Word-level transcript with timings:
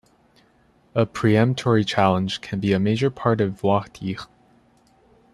A 0.95 1.05
peremptory 1.05 1.83
challenge 1.85 2.41
can 2.41 2.59
be 2.59 2.73
a 2.73 2.79
major 2.79 3.11
part 3.11 3.39
of 3.39 3.59
"voir 3.61 3.85
dire". 3.93 4.25